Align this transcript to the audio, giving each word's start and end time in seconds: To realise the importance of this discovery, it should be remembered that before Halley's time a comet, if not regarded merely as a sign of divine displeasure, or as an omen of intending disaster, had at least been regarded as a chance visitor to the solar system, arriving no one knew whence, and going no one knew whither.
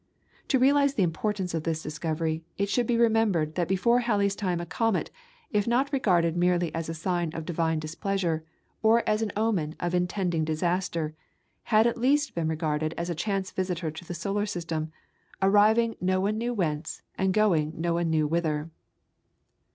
To 0.47 0.57
realise 0.57 0.95
the 0.95 1.03
importance 1.03 1.53
of 1.53 1.61
this 1.61 1.83
discovery, 1.83 2.43
it 2.57 2.69
should 2.69 2.87
be 2.87 2.97
remembered 2.97 3.53
that 3.53 3.67
before 3.67 3.99
Halley's 3.99 4.35
time 4.35 4.59
a 4.59 4.65
comet, 4.65 5.11
if 5.51 5.67
not 5.67 5.93
regarded 5.93 6.35
merely 6.35 6.73
as 6.73 6.89
a 6.89 6.95
sign 6.95 7.31
of 7.35 7.45
divine 7.45 7.77
displeasure, 7.77 8.43
or 8.81 9.07
as 9.07 9.21
an 9.21 9.31
omen 9.37 9.75
of 9.79 9.93
intending 9.93 10.43
disaster, 10.43 11.13
had 11.65 11.85
at 11.85 11.99
least 11.99 12.33
been 12.33 12.47
regarded 12.47 12.95
as 12.97 13.11
a 13.11 13.13
chance 13.13 13.51
visitor 13.51 13.91
to 13.91 14.03
the 14.03 14.15
solar 14.15 14.47
system, 14.47 14.91
arriving 15.39 15.95
no 16.01 16.19
one 16.19 16.39
knew 16.39 16.51
whence, 16.51 17.03
and 17.15 17.31
going 17.31 17.73
no 17.77 17.93
one 17.93 18.09
knew 18.09 18.25
whither. 18.25 18.71